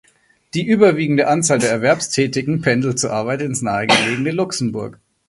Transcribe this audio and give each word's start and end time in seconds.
Die 0.55 0.65
überwiegende 0.65 1.27
Anzahl 1.27 1.59
der 1.59 1.69
Erwerbstätigen 1.69 2.61
pendelt 2.61 2.97
zur 2.97 3.11
Arbeit 3.11 3.43
ins 3.43 3.61
nahegelegene 3.61 4.31
Luxemburg. 4.31 4.99